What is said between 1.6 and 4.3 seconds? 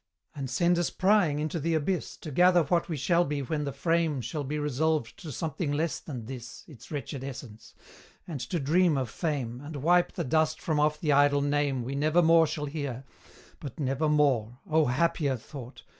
abyss, To gather what we shall be when the frame